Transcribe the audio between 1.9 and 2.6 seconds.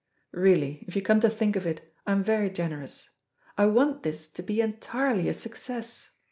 I am very